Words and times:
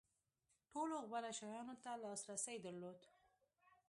ټولو 0.71 0.95
غوره 1.09 1.31
شیانو 1.39 1.75
ته 1.83 1.91
لاسرسی 2.03 2.57
درلود. 2.65 2.99